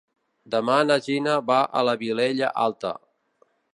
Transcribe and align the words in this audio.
Demà 0.53 0.77
na 0.91 0.95
Gina 1.07 1.35
va 1.51 1.57
a 1.81 1.83
la 1.91 1.95
Vilella 2.05 2.51
Alta. 2.63 2.95